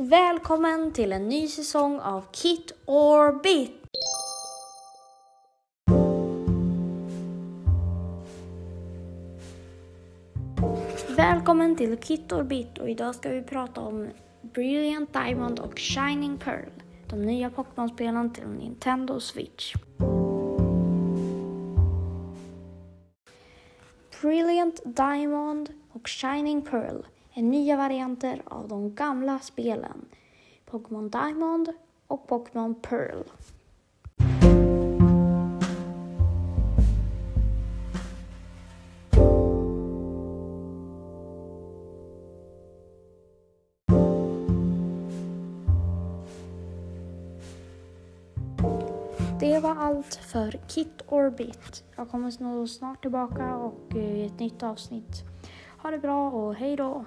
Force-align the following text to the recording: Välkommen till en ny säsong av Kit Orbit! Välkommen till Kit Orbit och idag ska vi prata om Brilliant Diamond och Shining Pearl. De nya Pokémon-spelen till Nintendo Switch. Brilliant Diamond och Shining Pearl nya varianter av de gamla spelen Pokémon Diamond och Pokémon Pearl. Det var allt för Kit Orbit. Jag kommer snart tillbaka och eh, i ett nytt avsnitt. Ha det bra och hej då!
Välkommen 0.00 0.92
till 0.92 1.12
en 1.12 1.28
ny 1.28 1.48
säsong 1.48 2.00
av 2.00 2.24
Kit 2.32 2.72
Orbit! 2.84 3.72
Välkommen 11.16 11.76
till 11.76 11.96
Kit 11.96 12.32
Orbit 12.32 12.78
och 12.78 12.90
idag 12.90 13.14
ska 13.14 13.28
vi 13.28 13.42
prata 13.42 13.80
om 13.80 14.08
Brilliant 14.40 15.12
Diamond 15.12 15.60
och 15.60 15.78
Shining 15.78 16.38
Pearl. 16.38 16.68
De 17.10 17.22
nya 17.22 17.50
Pokémon-spelen 17.50 18.32
till 18.32 18.48
Nintendo 18.48 19.20
Switch. 19.20 19.74
Brilliant 24.20 24.80
Diamond 24.84 25.72
och 25.92 26.08
Shining 26.08 26.62
Pearl 26.62 27.02
nya 27.42 27.76
varianter 27.76 28.42
av 28.44 28.68
de 28.68 28.94
gamla 28.94 29.38
spelen 29.38 30.04
Pokémon 30.64 31.08
Diamond 31.08 31.72
och 32.06 32.26
Pokémon 32.26 32.74
Pearl. 32.74 33.22
Det 49.40 49.62
var 49.62 49.76
allt 49.76 50.14
för 50.14 50.50
Kit 50.68 51.02
Orbit. 51.08 51.84
Jag 51.96 52.10
kommer 52.10 52.66
snart 52.66 53.02
tillbaka 53.02 53.56
och 53.56 53.96
eh, 53.96 54.16
i 54.16 54.26
ett 54.26 54.38
nytt 54.38 54.62
avsnitt. 54.62 55.22
Ha 55.82 55.90
det 55.90 55.98
bra 55.98 56.30
och 56.30 56.54
hej 56.54 56.76
då! 56.76 57.04